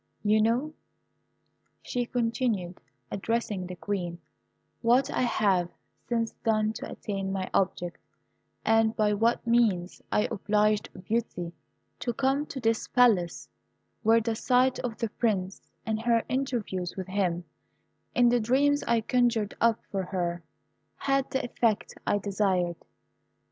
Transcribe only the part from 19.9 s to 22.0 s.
for her, had the effect